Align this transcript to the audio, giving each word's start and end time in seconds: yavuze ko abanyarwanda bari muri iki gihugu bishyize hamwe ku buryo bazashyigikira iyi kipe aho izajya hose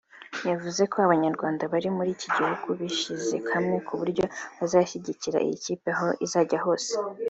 yavuze 0.49 0.81
ko 0.91 0.95
abanyarwanda 1.05 1.63
bari 1.73 1.89
muri 1.97 2.09
iki 2.15 2.27
gihugu 2.35 2.67
bishyize 2.79 3.35
hamwe 3.53 3.77
ku 3.87 3.93
buryo 3.99 4.23
bazashyigikira 4.57 5.37
iyi 5.45 5.57
kipe 5.65 5.89
aho 5.95 6.07
izajya 6.25 6.59
hose 6.65 6.91